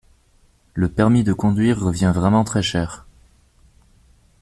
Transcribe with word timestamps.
Le 0.73 0.89
permis 0.89 1.23
de 1.23 1.31
conduire 1.31 1.79
revient 1.79 2.11
vraiment 2.11 2.43
très 2.43 2.63
cher. 2.63 3.05